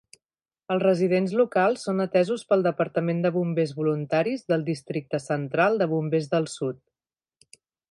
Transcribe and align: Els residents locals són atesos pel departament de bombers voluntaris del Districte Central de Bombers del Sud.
Els 0.75 0.83
residents 0.83 1.35
locals 1.41 1.83
són 1.87 2.03
atesos 2.05 2.45
pel 2.53 2.65
departament 2.69 3.21
de 3.27 3.33
bombers 3.37 3.75
voluntaris 3.81 4.49
del 4.53 4.65
Districte 4.73 5.23
Central 5.27 5.81
de 5.83 5.91
Bombers 5.95 6.33
del 6.35 6.51
Sud. 6.57 7.61